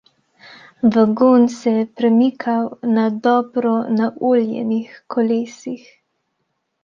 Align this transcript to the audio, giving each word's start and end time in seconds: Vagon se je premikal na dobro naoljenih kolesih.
Vagon 0.93 1.43
se 1.55 1.73
je 1.73 1.83
premikal 1.99 2.65
na 2.95 3.03
dobro 3.27 3.73
naoljenih 3.99 4.95
kolesih. 5.17 5.87